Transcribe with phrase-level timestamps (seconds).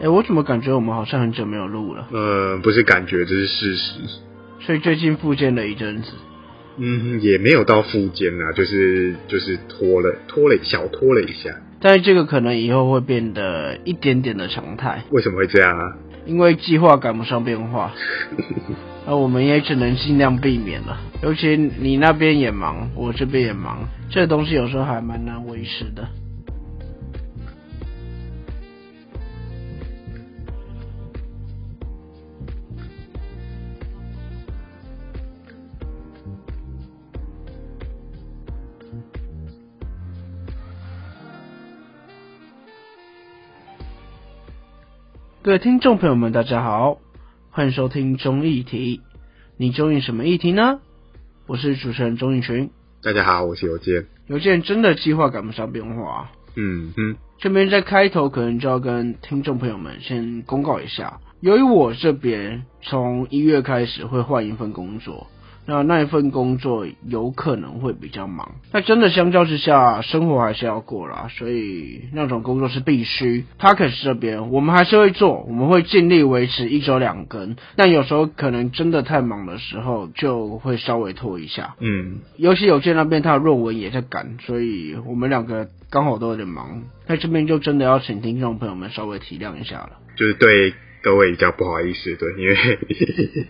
[0.00, 2.06] 哎，我怎么感觉我们好像很久没有录了？
[2.12, 3.92] 呃，不是感觉，这是事实。
[4.60, 6.12] 所以最近复健了一阵子。
[6.78, 11.50] 嗯，也没有到复健啊，就是就是拖了拖了小拖了一下。
[11.80, 15.02] 但是这个可能以后会变得一点点的常态。
[15.10, 15.96] 为什么会这样啊？
[16.26, 17.94] 因为计划赶不上变化，
[19.06, 20.98] 那我们也只能尽量避免了。
[21.22, 26.08] 尤其你那边也忙，我这边也忙，这东西有时候还蛮难维持的。
[45.46, 46.98] 各位听众朋友们，大家好，
[47.52, 49.00] 欢迎收听中议题。
[49.56, 50.80] 你中意什么议题呢？
[51.46, 52.70] 我是主持人钟义群。
[53.00, 54.06] 大家好，我是邮件。
[54.26, 56.32] 邮件真的计划赶不上变化。
[56.56, 65.28] 嗯哼，这边在开头可能就要跟听众朋友们先公告一下，由于我这边从一月开始会换一份工作。
[65.66, 73.44] 那那一份工作有可能会比较忙，那真的相较之下，生活还是要过啦，所以那种工作是必须。
[73.58, 81.74] e 这边我们还是会做，我们会尽力维持一周两更，但有时候可能真的太忙的时候，就会稍微拖一下。
[81.80, 89.90] 嗯，尤其有些那边他的论文也在赶，所以我们两个刚好都有点忙，那这边就真的要请听众朋友们稍微体谅一下了。
[90.16, 93.48] 就是对各位比较不好意思，对，因为。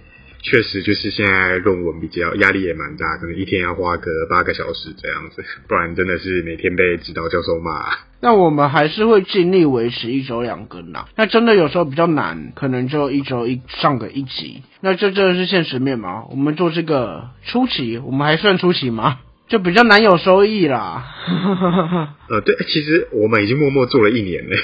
[0.48, 7.96] 确实，就是现在论文比较压力也蛮大，可能一天要花个八个小时这样子，不然真的是每天被指导教授骂。
[8.20, 11.08] 那我们还是会尽力维持一周两更啦。
[11.16, 14.62] 那真的有时候比较难，可能就一周一上个一集。
[14.80, 16.24] 那这真的是现实面吗？
[16.30, 19.18] 我们做这个初期，我们还算初期吗？
[19.48, 21.04] 就比较难有收益啦。
[22.30, 24.56] 呃，对，其实我们已经默默做了一年了。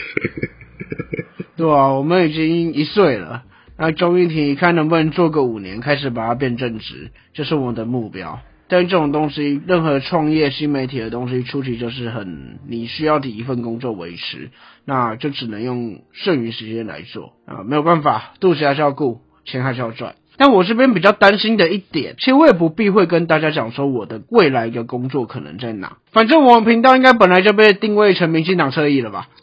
[1.56, 3.42] 对啊，我们已经一岁了。
[3.82, 8.38] 那钟一婷看能不能做个五年，开始把它变正直，这是我们的目标。
[8.68, 14.50] 但这种东西，任何创业新媒体的东西，初期就是很你需要第一份工作维持，
[14.84, 20.14] 那就只能用剩余时间来做啊，没有办法，肚子还是要顾，钱还是要赚。
[20.36, 25.96] 但我这边比较担心的一点，其实我也不避讳跟大家讲说我的未来的工作可能在哪。
[26.12, 29.28] 反正我们频道应该本来就被定位成民进党侧翼了吧。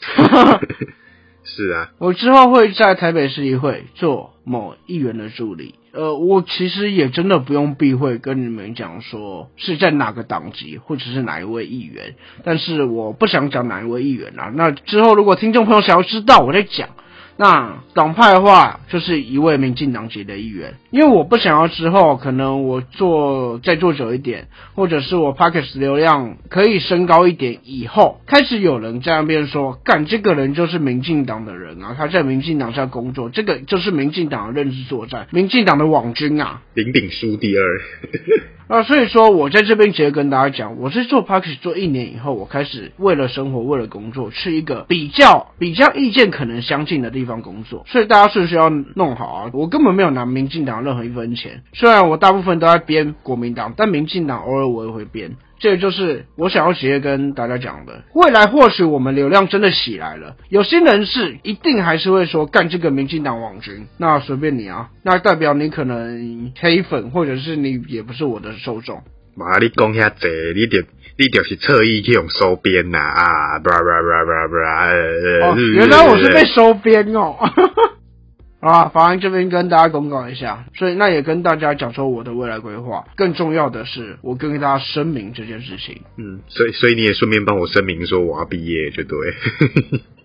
[1.55, 5.75] 是啊，我之后会在台北市议会做某议员的助理。
[5.91, 14.51] 呃，我其实也真的不用避讳跟你们讲说是在哪个党籍或者是哪一位议员，但是我不想讲哪一位议员啊。
[14.53, 16.89] 那之后如果听众朋友想要知道，我再讲。
[17.41, 37.63] 那党派的话，就是一位民进党籍的议员，因为我不想要之后可能我做再做久一点，或者是我 p a c k e s 流量可以升高一点以后，开始有人在那边说，干这个人就是民进党的人啊，他在民进党下工作，这个就是民进党的认知作战，民进党的网军啊，鼎鼎书第二。
[38.72, 47.40] 那，所以说我在这边直接跟大家讲，我是做 package 做一年以后，我开始为了生活，为了工作，去一个比较比较意见可能相近的地方。
[47.40, 49.50] 工作，所以大家顺序要弄好啊！
[49.53, 55.38] 我根本没有拿民进党任何一分钱，虽然我大部分都在编国民党，但民进党偶尔我也会编。
[55.59, 58.03] 这就是我想要直接跟大家讲的。
[58.13, 69.03] 未来或许我们流量真的起来了，有些人是一定还是会说干这个民进党网军，那随便你啊，那代表你可能黑粉，或者是你也不是我的受众。
[69.35, 70.83] 妈，你讲遐济，你就
[71.17, 73.59] 你就是特意去用收编呐啊！
[73.59, 77.35] 不不不不不，原来我是被收编哦。
[78.59, 83.05] 啊，法案这边跟大家公告一下，所以那也跟大家讲说我的未来规划。
[83.15, 86.01] 更重要的是，我跟大家声明这件事情。
[86.17, 89.17] 嗯，所以所以你也顺便帮我声明说我要毕业，就对。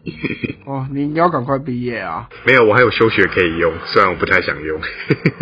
[0.67, 2.29] 哦，你要赶快毕业啊！
[2.45, 4.81] 没有，我还有休学可以用，虽然我不太想用。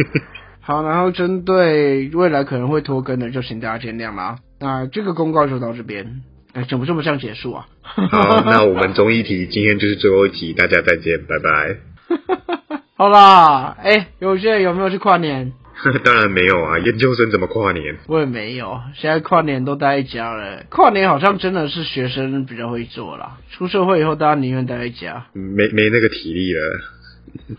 [0.60, 4.36] 好，然后针对未来可能会拖更的，就请大家见谅啦。
[4.60, 6.22] 那这个公告就到这边。
[6.52, 7.66] 哎，怎么这么像结束啊？
[7.82, 11.78] 好，那我们综艺题今天就是最后一集，大家再见，拜拜。
[13.02, 15.52] 好啦，哎，有些人有没有去跨年？
[16.04, 17.96] 当然没有啊，研究生怎么跨年？
[18.06, 20.62] 我也没有，现在跨年都待在家了。
[20.70, 26.60] 跨年好像真的是学生比较会做啦，出社会以后大家宁愿待在家，没没那个体力了。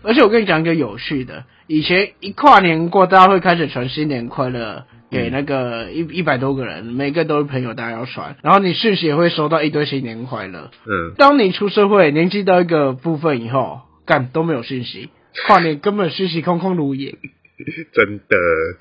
[0.02, 10.70] 而且我跟你讲一个有趣的，以前一跨年过，大家会开始传新年快乐给那个一一百多个人，每个都是朋友，大家要传，然后你讯息也会收到一堆新年快乐。
[10.86, 15.10] 嗯，当你出社会，年纪到一个部分以后，干都没有讯息，
[15.46, 17.14] 跨年根本虚虚空空如也。
[17.92, 18.36] 真的，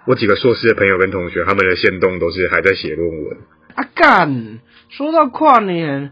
[0.07, 3.37] 我几个硕士的朋友跟同学，他们的线动都是还在写论文。
[3.75, 4.59] 啊干，
[4.89, 6.11] 说到跨年。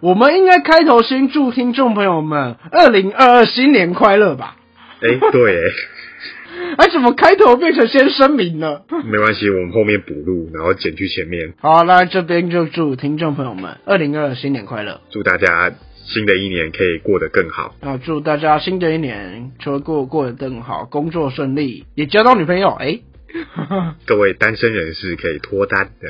[0.00, 4.56] 我们应该开头先祝听众朋友们二零二二新年快乐吧？
[5.00, 5.72] 哎，对，
[6.76, 8.84] 哎，怎么开头变成先声明了？
[9.06, 11.54] 没关系，我们后面补录，然后剪去前面。
[11.60, 15.00] 好，那这边就祝听众朋友们二零二二新年快乐。
[15.10, 15.72] 祝大家
[16.06, 17.74] 新的一年可以过得更好。
[17.82, 22.70] 那，祝大家新的一年除了过过得更好，工作顺利，也交到女朋友。
[22.70, 23.00] 哎，
[24.06, 26.08] 各位单身人士可以脱单的，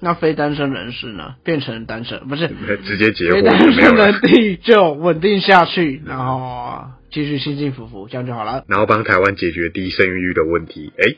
[0.00, 1.34] 那非单身人士呢？
[1.42, 2.48] 变成单身不是？
[2.84, 4.20] 直接结婚非单身的。
[4.20, 8.64] 地就稳定下去，然后继续幸幸福福，这样就好了。
[8.68, 10.92] 然后帮台湾解决低生育率的问题。
[10.96, 11.16] 哎，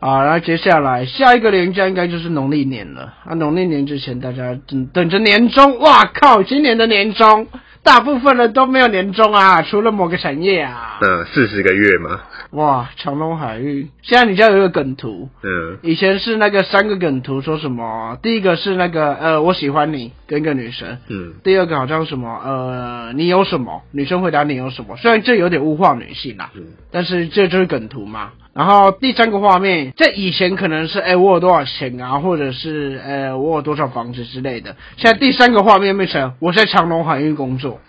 [0.00, 3.12] 好，然后接下来下一个年假应该就是农历年了。
[3.26, 6.42] 啊，农历年之前大家等等着年终，哇靠！
[6.42, 7.46] 今年的年终，
[7.82, 10.98] 大部分人都没有年终啊，除了某个产业啊。
[11.02, 12.20] 嗯四十个月嘛，
[12.52, 18.18] 哇，长隆海域，现在你家有一个梗图，嗯，以前是那个三个梗图，说什么？
[18.22, 20.96] 第一个是那个呃，我喜欢你，跟一个女生。
[21.08, 23.82] 嗯，第二个好像什么呃，你有什么？
[23.92, 24.96] 女生回答你有什么？
[24.96, 28.30] 虽然这有点物化女性啦，嗯但是这就是梗图嘛。
[28.60, 34.76] 然后第三个画面，在以前可能是哎、我有多少钱啊，或者是呃我有多少房子之类的。
[34.98, 37.80] 现在第三个画面变成我在长隆海运工作。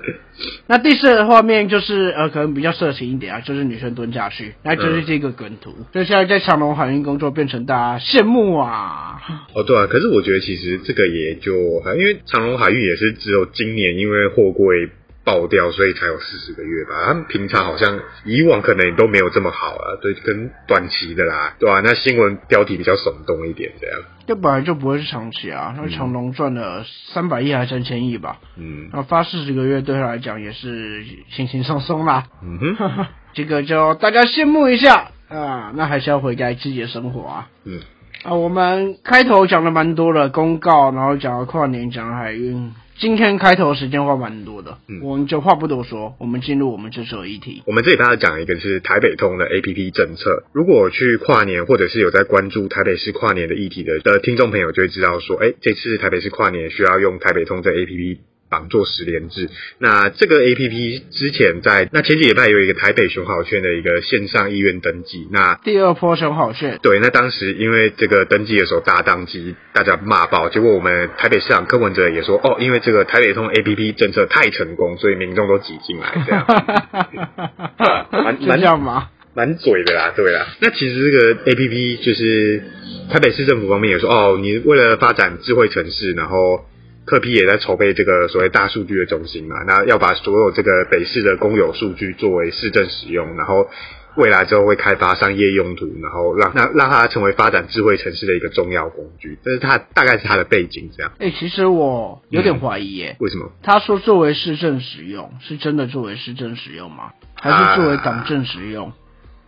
[0.66, 5.74] 那第四个画面就是呃可能比较色情一点啊，就是女生蹲下去，那就是这个梗图。
[5.92, 9.20] 所以现在在长隆海运工作变成大家羡慕啊。
[9.54, 11.52] 哦对啊，可是我觉得其实这个也就，
[11.98, 14.88] 因为长隆海运也是只有今年因为货柜
[15.24, 17.04] 爆掉，所以才有四十个月吧。
[17.06, 28.38] 他们平常好像以往可能都没有这么好啊，对，跟短期的啦，对吧、那新闻标题比较耸动一点，这样，这本来就不会是长期啊，那长隆赚了三百亿还是三千亿吧？
[28.56, 31.04] 嗯那发四十个月对他来讲也是
[31.34, 35.72] 轻轻松松啦，嗯哼， 这个就大家羡慕一下啊。
[35.74, 37.48] 那还是要回该自己的生活啊。
[37.64, 37.80] 嗯，
[38.24, 42.72] 啊，我们开头讲了蛮多的公告，然后讲了跨年，讲了海运。
[42.96, 47.62] 今天开头时间花蛮多的，嗯我们就话不多说，我们进入我们这次的议题。
[47.66, 50.44] 我们这里大家讲一个是台北通的 APP 政策。
[50.52, 58.18] 如果去跨年或者是有在关注台北市跨年的议题的的听众朋友，就会知道说，哎，这次台北市跨年需要用台北通这 APP
[58.54, 59.50] 绑做十连制。
[59.78, 76.46] 那这个 APP 之前在那前几礼拜有一个台北熊好券的一个线上意愿登记，那第二波熊好券，对，那当时因为这个登记的时候大当机，大家骂爆，结果我们台北市长柯文哲也说，哦，因为这个台北通 APP 政策太成功，所以民众都挤进来，这样
[78.12, 79.08] 蛮蛮这样吗？
[79.36, 80.46] 蛮嘴的啦，对啦。
[80.60, 82.62] 那其实这个 A P P 就是
[83.10, 86.64] 台北市政府方面也说，哦，你为了发展智慧城市，然后
[87.04, 93.68] 科批也在筹备这个所谓大数据的中心嘛，那要把所有这个北市的公有数据作为市政使用，然后
[94.16, 99.38] 未来之后会开发商业用途，然后让让让它成为发展智慧城市的一个重要工具。
[99.42, 101.12] 这是它大概是它的背景这样。
[101.18, 103.16] 哎、其实我有点怀疑耶。
[103.18, 103.50] 为什么？
[103.62, 107.12] 他说作为市政使用，是真的作为市政使用吗？
[107.34, 108.92] 还是作为党政使用？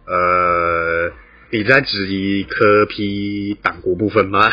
[0.07, 1.11] 呃，
[1.57, 4.51] 你在质疑科批党国部分吗？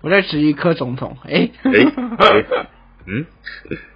[0.00, 1.16] 我在质疑科总统。
[1.24, 1.72] 哎、哎、
[2.18, 2.46] 哎
[3.06, 3.26] 嗯，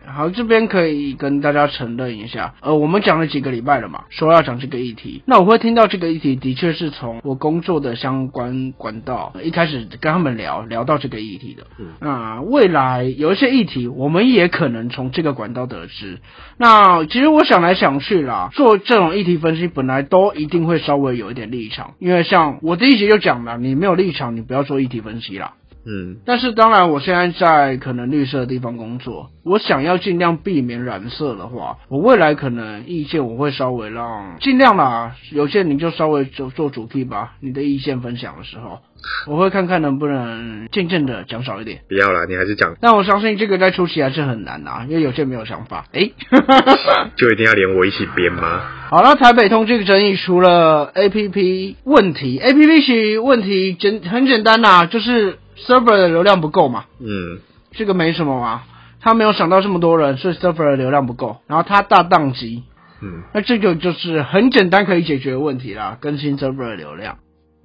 [0.07, 5.23] 好，这边可以跟大家承认一下，呃，我们讲了几个礼拜了嘛，说要讲这个议题。
[5.27, 11.67] 那我会听到这个议题，的确是从我工作的相关管道呃一开始跟他们聊聊到这个议题的。
[11.79, 16.19] 嗯那未来有一些议题，我们也可能从这个管道得知。
[16.59, 25.55] 那其实我想来想去啦，做这种议题分析，本来都一定会稍微有一点立场，因为像我第一集就讲了，你没有立场，你不要做议题分析啦。
[25.87, 38.81] 嗯但是当然，我现在在可能绿色的地方工作，我想要尽量避免染色的话，我未来可能意见我会稍微让尽量啦，有些你就稍微做做主题吧，你的意见分享的时候，
[39.27, 41.81] 我会看看能不能渐渐的讲少一点。
[41.89, 45.87] 不要啦，你还是讲，但我相信这个在初期还是很难啊，因为有些没有想法。
[45.93, 46.13] 诶、
[47.17, 48.61] 就一定要连我一起编吗？
[48.91, 56.85] 好了，台北通这个争议，除了 A P P 问题，A P P 其实问题简很简单呐、就是 server 的流量不够嘛。
[57.01, 57.39] 嗯
[57.73, 58.63] 这个没什么嘛，
[59.01, 62.65] 他没有想到这么多人，所以 server 的流量不够，然后他大宕机，
[63.03, 67.19] 嗯那这个就是很简单可以解决的问题啦，更新 server 的流量。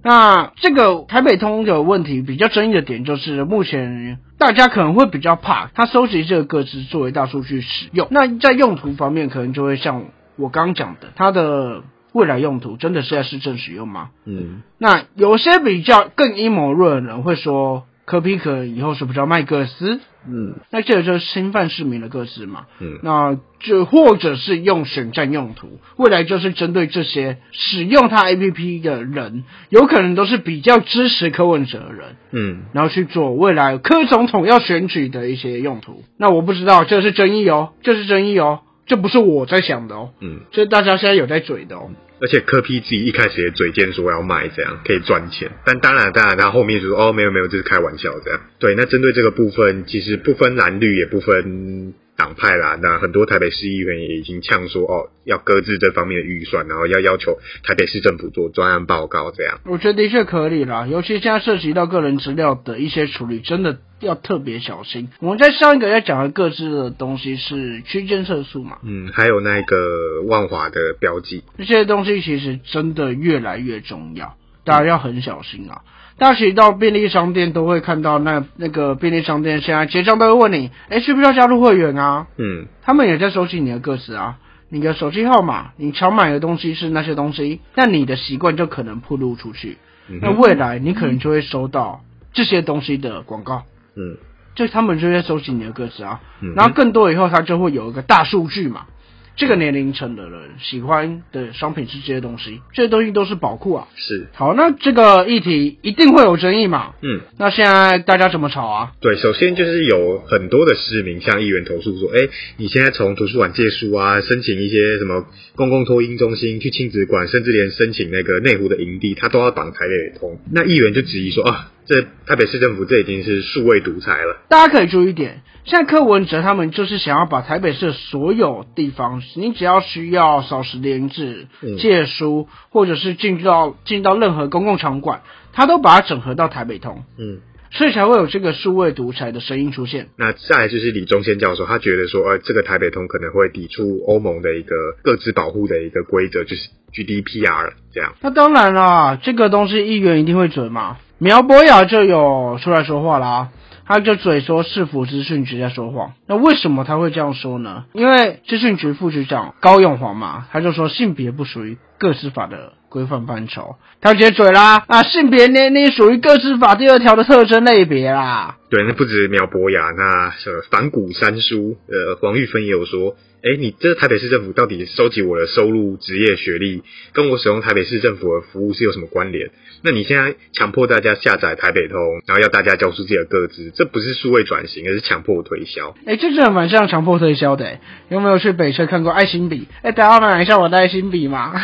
[0.06, 8.10] 那这个台北通的问题比较争议的点就是，目前大家可能会比较怕他收集这个个资作为大数据使用。
[8.12, 10.04] 那在用途方面，可能就会像
[10.36, 11.84] 我刚刚讲的，它的
[12.14, 14.10] 未来用途真的是在市政使用吗？
[14.26, 20.00] 嗯那有些比较更阴谋论的人会说，科比可以后是不是要卖个斯？
[20.26, 22.66] 嗯那这个就是侵犯市民的个资嘛。
[22.80, 36.04] 嗯那就或者是用选战用途，未来就是针对这些使用它 APP 的人，有可能都是比较支持柯文哲的人，嗯，然后去做未来柯总统要选举的一些用途。
[36.18, 41.90] 那我不知道，这是争议哦，这是争议哦，这不是我在想的哦，嗯，这大家现在有在嘴的哦。
[42.20, 48.42] 而且柯 P 自己一开始也嘴贱说要卖这样可以赚钱，但当然当然他后面就说哦没有没有这是开玩笑这样。
[48.60, 59.60] 对，那针对这个部分，其实不分蓝绿也不分党派啦，那很多台北市议员也已经呛说哦要搁置这方面的预算，然后要要求台北市政府做专案报告这样。
[59.66, 65.10] 我觉得的确可以啦，尤其现在涉及到个人资料的一些处理，真的要特别小心。
[65.20, 75.82] 我们在上一个要讲的各自的东西是区间测速嘛，嗯，还有那个万华的标记，这些东西其实真的越来越重要，大家要很小心啊。
[76.18, 82.28] 大家其实到便利商店都会看到那那个便利商店现在结账都会问你，哎，需不需要加入会员啊？
[82.38, 82.68] 嗯。
[82.82, 84.38] 他们也在收集你的个资啊，
[84.70, 89.78] 你的手机号码，你常买的东西是那些东西，那你的习惯就可能暴露出去。
[90.22, 92.02] 那未来你可能就会收到
[92.34, 93.64] 这些东西的广告，
[93.96, 94.18] 嗯。
[94.56, 98.86] 就他们就在收集你的个资啊，嗯然后更多以后，它就会有一个大数据嘛。
[99.36, 103.88] 这个年龄层的人喜欢的商品是这些东西，这些东西都是宝库啊。
[103.96, 106.94] 是好，那这个议题一定会有争议嘛？
[107.02, 107.22] 嗯。
[107.40, 108.92] 那现在大家怎么吵啊？
[109.02, 115.26] 对，首先就是有很多的市民向议员投诉说，哎，你现在从图书馆借书啊，申请一些什么
[115.56, 120.40] 公共托婴中心、去亲子馆，甚至连申请那个内湖的营地，他都要绑台北通。
[120.52, 124.44] 那议员就质疑说，啊，这台北市政府这已经是数位独裁了。
[124.48, 135.22] 大家可以注意一点，现在柯文哲他们就是想要把台北市所有地方，你只要需要扫实联制嗯、借书，或者是进到进到任何公共场馆，
[135.54, 137.40] 他都把它整合到台北通，嗯，
[137.72, 140.10] 所以才会有这个数位独裁的声音出现。
[140.18, 148.14] 那再来就是李宗宪教授，他觉得说，呃，这个台北通可能会抵触欧盟的一个各自保护的一个规则，就是 GDPR 这样。
[148.22, 150.98] 那当然啦，这个东西议员一定会准嘛。
[151.20, 153.50] 苗博雅就有出来说话啦，
[153.86, 156.14] 他就嘴说市府资讯局在说谎。
[156.28, 157.86] 那为什么他会这样说呢？
[157.94, 168.58] 因为资讯局副局长高永煌嘛，他就说性别不属于个资法的规范范畴，他接嘴啦啊，性别年龄属于个资法第二条的特征类别啦。
[168.70, 176.82] 对，那不止苗博雅，那呃反骨三叔，呃，黄玉芬也有说，哎，你这台北市政府到底收集我的收入、职业、学历，
[177.12, 179.52] 跟我使用台北市政府的服务是有什么关联？
[179.82, 185.94] 那你现在强迫大家下载台北通，然后要大家交出自己的个资，这不是数位转型，而是强迫推销。
[186.06, 189.68] 哎、这真的蛮像强迫推销的、有没有去北车看过爱心笔？
[189.82, 191.54] 哎、大家要买一下我的爱心笔嘛。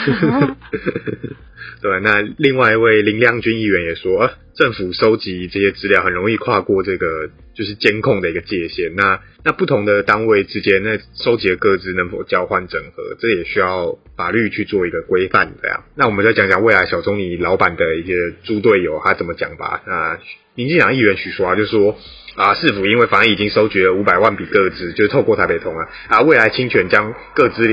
[1.81, 8.95] 对，那另外一位林亮君议员也说，啊，政府收集这些资料很容易跨过这个就是监控的一个界限。
[8.95, 15.83] 那那不同的单位之间，那收集的各自能否交换整合，这也需要法律去做一个规范的呀。
[15.95, 18.13] 那我们再讲讲未来小中你老板的一些
[18.43, 19.81] 猪队友他怎么讲吧。
[19.85, 20.19] 那
[20.55, 21.97] 民进党议员许淑华就说。
[22.35, 27.67] 啊，市府因为反正已经收集了五百万笔个资，就是透过台北通啊，啊，未来侵权将各资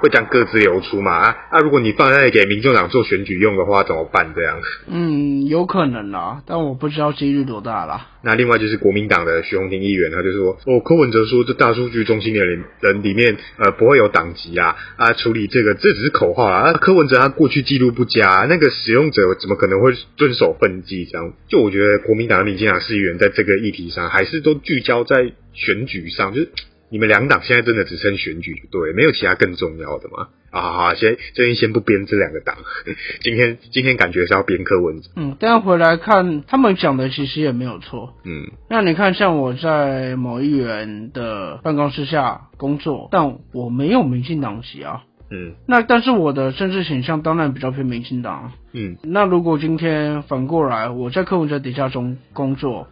[0.00, 4.32] 流会将各自流出嘛啊啊，如果你放在给民众党做选举用的话，怎么办？
[4.34, 4.58] 这样？
[4.88, 8.06] 嗯，有可能啦，但我不知道几率多大啦。
[8.22, 21.06] 那另外就是国民党的徐宏庭议员，他就说，哦，柯文哲说这大数据中心的人人里面，呃，不会有党籍啊，啊，处理这个这只是口号啊，啊柯文哲他过去记录不佳，那个使用者怎么可能会遵守分际？
[21.06, 26.50] 这样，就我觉得国民党、民进党市议员在这个议题上，还是都聚焦在选举上，就是
[26.90, 30.28] 你们两党现在真的只剩选举，对，没有其他更重要的吗？
[30.50, 32.56] 啊，好好，先最近先不编这两个党，
[33.22, 38.14] 今天今天感觉是要编柯文哲，嗯，但回来看他们讲的其实也没有错。
[38.24, 45.04] 嗯那你看，像我在某议员的办公室下工作，但我没有民进党籍啊。
[45.32, 48.52] 嗯那但是我的政治倾向当然比较偏民进党啊。
[48.72, 52.88] 嗯那如果今天反过来，我在柯文哲底下中工作，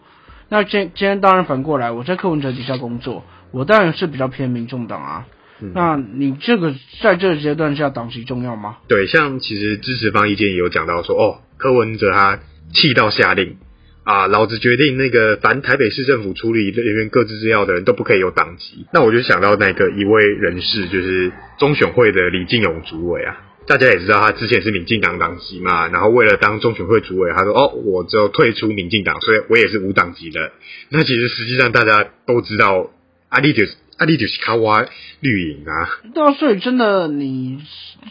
[0.48, 5.26] 那今今天当然反过来，我在柯文哲底下工作，我当然是比较偏民众党啊。
[5.60, 8.76] 嗯那你这个在这个阶段下，党籍重要吗？
[8.86, 12.38] 对，像其实支持方意见也有讲到说，哦，柯文哲他
[12.72, 13.56] 气到下令
[14.04, 18.86] 啊，老子决定那个凡台北市政府处理人员各自资料的人都不可以有党籍。
[18.92, 23.36] 那我就想到那个一位人士，就是中选会的李进勇主委啊。
[23.66, 30.52] 大家也知道他之前是民进党党籍嘛，然后为了当中选会主委，他说：“哦，我就退出民进党，所以我也是无党籍的。”
[30.88, 32.90] 那其实实际上大家都知道，
[33.28, 34.86] 阿力就是啊，你就是卡哇
[35.20, 35.88] 绿营啊。
[36.14, 37.60] 对啊，所以真的，你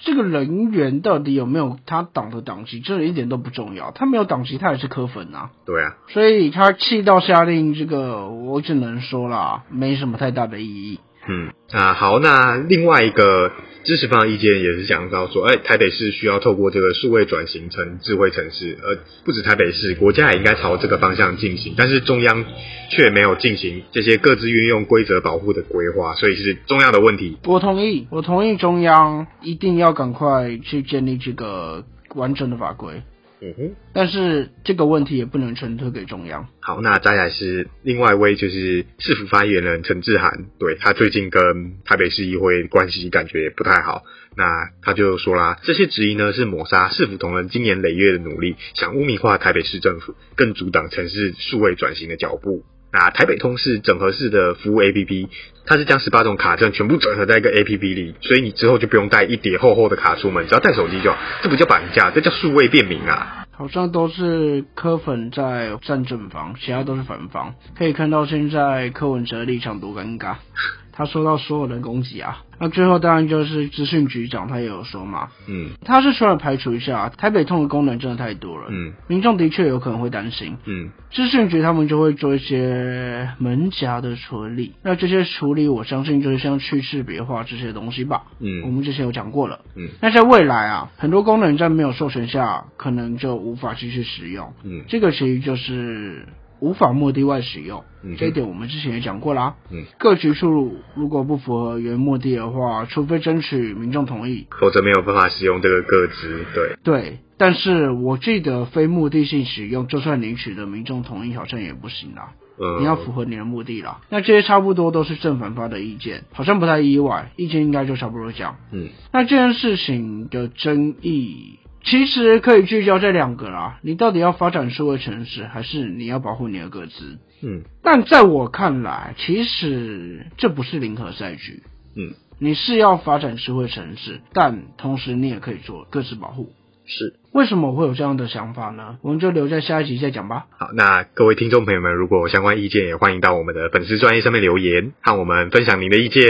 [0.03, 3.91] 这个人员到底有没有他党的党籍，这一点都不重要。
[3.91, 5.51] 他没有党籍，他也是科粉啊。
[5.65, 10.99] 对啊，所以他气到下令这个，我只能说啦，没什么太大的意义。
[11.27, 13.51] 嗯啊，好，那另外一个
[13.83, 22.45] 支持方的意见也是讲到说，哎，台北市需要透过这个数位转型成智慧城市，而不止台北市，国家也应该朝这个方向进行，但是中央
[22.89, 27.37] 却没有进行这些各自运用规则保护的规划，所以是中央的问题。
[27.45, 31.83] 我同意，我同意中央一定要赶快去建立这个
[32.15, 33.01] 完整的法规。
[33.39, 36.47] 嗯哼，但是这个问题也不能全推给中央。
[36.59, 41.41] 好，那再来是另外一位就是市府发言人陈志涵，对他最近跟
[41.85, 44.03] 台北市议会关系感觉也不太好，
[44.35, 52.63] 那他就说啦，这些质疑呢是抹杀市府同仁经年累月的努力，想污名化台北市政府，更阻挡城市数位转型的脚步。
[52.99, 55.27] 那台北通是整合式的服务 APP，
[55.67, 61.17] 它是将十八种卡证全部整合在一个 APP 里，所以你之后就不用带一叠厚厚的卡出门，只要带手机就好。
[61.43, 63.45] 这不叫绑架，这叫数位便民啊！
[63.51, 67.53] 好像都是柯粉在站正方，其他都是反方。
[67.77, 70.37] 可以看到现在柯文哲立场多尴尬。
[70.97, 75.69] 他受到所有人攻击啊，那最后当然就是资讯局长，他也有说嘛，嗯。
[75.85, 78.93] 他是说了排除一下台北通的功能真的太多了，嗯。
[79.05, 80.89] 民众的确有可能会担心，嗯。
[81.11, 88.63] 资讯局他们就会做一些门夹的处理，那这些处理我相信就是像去识别化这些东西吧，嗯。
[88.63, 89.89] 我嗯们之前有讲过了，嗯。
[90.01, 94.83] 那在未来啊，很多功能在没有授权下，可能就无法继续使用，嗯。
[94.87, 96.25] 这个其实就是
[96.59, 99.55] 无法目的外使用，嗯这一点我们之前也讲过啦。
[99.71, 106.45] 嗯，各局处如果不符合原目的的话，除非争取民众同意，否则没有办法使用这个个资。
[106.53, 107.19] 对，对。
[107.39, 112.31] 但是我记得非目的性使用，就算领取的民众同意，好像也不行啦。
[112.59, 114.01] 嗯，你要符合你的目的啦。
[114.09, 118.55] 那这些差不多都是正反发的意见，好像不太意外，意见应该就差不多这样。
[118.71, 123.79] 嗯那这件事情的争议，其实可以聚焦在两个啦。
[123.81, 127.17] 你到底要发展数位城市，还是你要保护你的个资？
[127.41, 131.63] 嗯但在我看来，其实这不是零和赛局。
[131.95, 136.51] 嗯，你是要发展智慧城市，但同时你也可以做各自保护。
[136.85, 137.15] 是。
[137.33, 138.97] 为什么我会有这样的想法呢？
[139.03, 140.47] 我们就留在下一集再讲吧。
[140.57, 146.23] 好，那各位听众朋友们，如果有相关意见，也欢迎到我们的粉丝专业上面留言，和我们分享您的意见。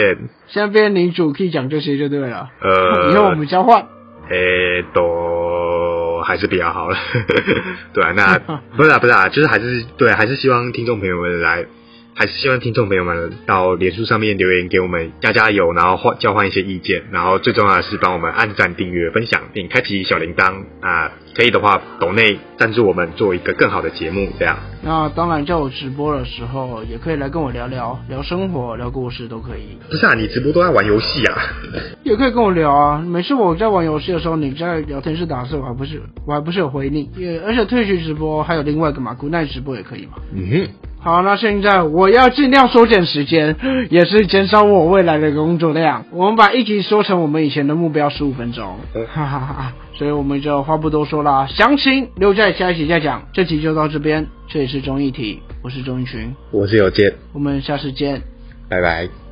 [0.47, 2.49] 现在变你主可以讲这些就对了。
[2.61, 3.87] 呃，以后我们交换。
[4.29, 6.97] 诶、都还是比较好了。
[7.93, 8.37] 对啊，那
[8.75, 11.65] 不是啊，不是啊，就是还是对，还是希望听众朋友们来，
[12.19, 20.63] 还是希望听众朋友们到脸书上面留言给我们加加油，然后换交换一些意见，然后最重要的是帮我们按赞、订阅、分享，并开启小铃铛。
[20.81, 24.57] 啊，可以的话，抖内赞助我们做一个更好的节目，这样。
[24.81, 31.37] 那当然，叫我直播的时候，也可以来跟我聊聊，聊生活、聊故事都可以，不是啊，你直播都在玩游戏啊？
[32.01, 32.97] 也可以跟我聊啊。
[32.97, 40.13] 每次我在玩游戏的时候，你在聊天室打字，我还不是我还不是有回你，也而且退去直播还有另外一个嘛，古奈直播也可以嘛。
[40.33, 40.67] 嗯哼。
[40.99, 43.55] 好，那现在我要尽量缩减时间，
[43.89, 46.05] 也是减少我未来的工作量。
[46.11, 48.77] 我们把一集缩成我们以前的目标十五分钟，
[49.13, 49.73] 哈哈哈。
[49.93, 53.23] 所以我们就话不多说啦，详情留在下一集再讲。
[53.33, 58.21] 这集就到这边，这里是综艺体，我是钟一群，我是有健，我们下次见。
[58.69, 59.26] 拜拜。